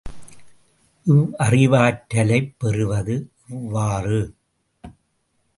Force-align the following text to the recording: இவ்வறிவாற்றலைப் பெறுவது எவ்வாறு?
இவ்வறிவாற்றலைப் 1.07 2.55
பெறுவது 2.57 3.29
எவ்வாறு? 3.49 4.35